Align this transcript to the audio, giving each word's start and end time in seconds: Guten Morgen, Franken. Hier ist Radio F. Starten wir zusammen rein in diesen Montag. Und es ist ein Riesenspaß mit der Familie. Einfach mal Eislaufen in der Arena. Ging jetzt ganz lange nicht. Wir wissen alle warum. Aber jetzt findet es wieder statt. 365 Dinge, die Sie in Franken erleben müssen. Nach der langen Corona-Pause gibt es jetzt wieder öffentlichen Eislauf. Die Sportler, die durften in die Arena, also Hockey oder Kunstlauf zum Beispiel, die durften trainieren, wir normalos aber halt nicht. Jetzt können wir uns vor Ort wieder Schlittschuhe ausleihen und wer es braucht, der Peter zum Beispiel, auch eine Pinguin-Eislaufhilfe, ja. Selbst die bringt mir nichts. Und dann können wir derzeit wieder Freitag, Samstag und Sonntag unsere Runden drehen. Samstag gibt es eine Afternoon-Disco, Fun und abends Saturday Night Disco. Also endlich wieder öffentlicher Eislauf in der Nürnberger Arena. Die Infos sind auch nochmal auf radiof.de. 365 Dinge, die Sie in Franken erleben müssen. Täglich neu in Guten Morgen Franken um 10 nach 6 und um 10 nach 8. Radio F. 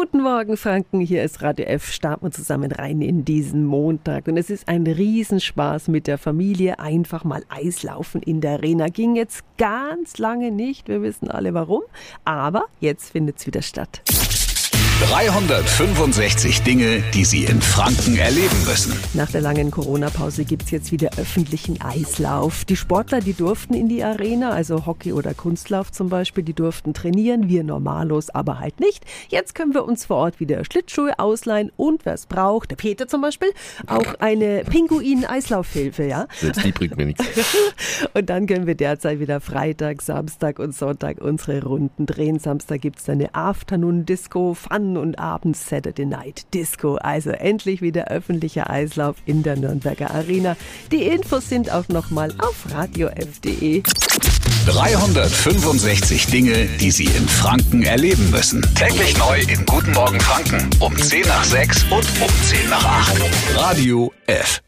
Guten 0.00 0.20
Morgen, 0.20 0.56
Franken. 0.56 1.00
Hier 1.00 1.24
ist 1.24 1.42
Radio 1.42 1.66
F. 1.66 1.90
Starten 1.90 2.26
wir 2.26 2.30
zusammen 2.30 2.70
rein 2.70 3.02
in 3.02 3.24
diesen 3.24 3.64
Montag. 3.64 4.28
Und 4.28 4.36
es 4.36 4.48
ist 4.48 4.68
ein 4.68 4.86
Riesenspaß 4.86 5.88
mit 5.88 6.06
der 6.06 6.18
Familie. 6.18 6.78
Einfach 6.78 7.24
mal 7.24 7.42
Eislaufen 7.48 8.22
in 8.22 8.40
der 8.40 8.52
Arena. 8.52 8.90
Ging 8.90 9.16
jetzt 9.16 9.42
ganz 9.56 10.18
lange 10.18 10.52
nicht. 10.52 10.86
Wir 10.86 11.02
wissen 11.02 11.28
alle 11.28 11.52
warum. 11.52 11.82
Aber 12.24 12.66
jetzt 12.78 13.10
findet 13.10 13.40
es 13.40 13.48
wieder 13.48 13.60
statt. 13.60 14.02
365 15.00 16.62
Dinge, 16.62 17.04
die 17.14 17.24
Sie 17.24 17.44
in 17.44 17.62
Franken 17.62 18.16
erleben 18.18 18.64
müssen. 18.66 18.92
Nach 19.14 19.30
der 19.30 19.40
langen 19.40 19.70
Corona-Pause 19.70 20.44
gibt 20.44 20.64
es 20.64 20.70
jetzt 20.72 20.90
wieder 20.90 21.10
öffentlichen 21.18 21.80
Eislauf. 21.80 22.64
Die 22.64 22.74
Sportler, 22.74 23.20
die 23.20 23.32
durften 23.32 23.74
in 23.74 23.88
die 23.88 24.02
Arena, 24.02 24.50
also 24.50 24.86
Hockey 24.86 25.12
oder 25.12 25.34
Kunstlauf 25.34 25.92
zum 25.92 26.08
Beispiel, 26.08 26.42
die 26.42 26.52
durften 26.52 26.94
trainieren, 26.94 27.48
wir 27.48 27.62
normalos 27.62 28.30
aber 28.30 28.58
halt 28.58 28.80
nicht. 28.80 29.04
Jetzt 29.28 29.54
können 29.54 29.72
wir 29.72 29.84
uns 29.84 30.04
vor 30.04 30.16
Ort 30.16 30.40
wieder 30.40 30.64
Schlittschuhe 30.64 31.16
ausleihen 31.20 31.70
und 31.76 32.04
wer 32.04 32.14
es 32.14 32.26
braucht, 32.26 32.72
der 32.72 32.76
Peter 32.76 33.06
zum 33.06 33.20
Beispiel, 33.20 33.50
auch 33.86 34.14
eine 34.18 34.64
Pinguin-Eislaufhilfe, 34.64 36.06
ja. 36.06 36.26
Selbst 36.40 36.64
die 36.64 36.72
bringt 36.72 36.96
mir 36.96 37.06
nichts. 37.06 37.24
Und 38.14 38.28
dann 38.30 38.46
können 38.46 38.66
wir 38.66 38.74
derzeit 38.74 39.20
wieder 39.20 39.40
Freitag, 39.40 40.02
Samstag 40.02 40.58
und 40.58 40.74
Sonntag 40.74 41.20
unsere 41.20 41.62
Runden 41.62 42.06
drehen. 42.06 42.38
Samstag 42.38 42.80
gibt 42.80 42.98
es 42.98 43.08
eine 43.08 43.34
Afternoon-Disco, 43.34 44.54
Fun 44.54 44.87
und 44.96 45.18
abends 45.18 45.68
Saturday 45.68 46.06
Night 46.06 46.46
Disco. 46.54 46.96
Also 46.96 47.30
endlich 47.30 47.82
wieder 47.82 48.08
öffentlicher 48.08 48.70
Eislauf 48.70 49.16
in 49.26 49.42
der 49.42 49.56
Nürnberger 49.56 50.10
Arena. 50.10 50.56
Die 50.90 51.02
Infos 51.02 51.48
sind 51.48 51.70
auch 51.70 51.88
nochmal 51.88 52.32
auf 52.38 52.66
radiof.de. 52.72 53.82
365 54.66 56.26
Dinge, 56.26 56.66
die 56.80 56.90
Sie 56.90 57.04
in 57.04 57.28
Franken 57.28 57.82
erleben 57.82 58.30
müssen. 58.30 58.62
Täglich 58.74 59.16
neu 59.16 59.40
in 59.40 59.64
Guten 59.64 59.92
Morgen 59.92 60.20
Franken 60.20 60.68
um 60.80 60.96
10 60.96 61.22
nach 61.26 61.44
6 61.44 61.84
und 61.84 62.06
um 62.20 62.42
10 62.42 62.68
nach 62.68 62.84
8. 62.84 63.22
Radio 63.56 64.12
F. 64.26 64.60